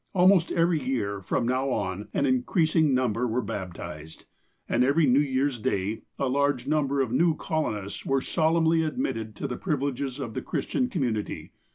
Almost 0.15 0.51
every 0.51 0.81
year, 0.81 1.21
from 1.21 1.47
now 1.47 1.69
on, 1.69 2.07
an 2.11 2.25
increasing 2.25 2.95
number 2.95 3.27
were 3.27 3.43
baptized. 3.43 4.25
And 4.67 4.83
every 4.83 5.05
New 5.05 5.19
Year's 5.19 5.59
Day, 5.59 6.01
a 6.17 6.25
large 6.27 6.65
number 6.65 7.01
of 7.01 7.11
new 7.11 7.35
colonists 7.35 8.03
were 8.03 8.19
solemnly 8.19 8.81
admitted 8.83 9.35
to 9.35 9.47
the 9.47 9.57
privileges 9.57 10.19
of 10.19 10.33
the 10.33 10.41
Christian 10.41 10.89
community. 10.89 11.51